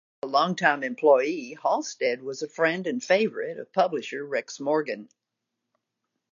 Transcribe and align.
A 0.23 0.25
long-time 0.25 0.83
employee, 0.83 1.55
Halstead 1.61 2.23
was 2.23 2.41
a 2.41 2.47
friend 2.49 2.87
and 2.87 3.03
favorite 3.03 3.59
of 3.59 3.71
publisher 3.71 4.25
Rex 4.25 4.59
Morgan. 4.59 5.09